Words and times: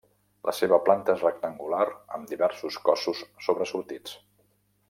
La 0.49 0.53
seva 0.59 0.79
planta 0.87 1.15
és 1.17 1.25
rectangular 1.25 1.83
amb 2.17 2.33
diversos 2.33 2.81
cossos 2.89 3.23
sobresortits. 3.49 4.21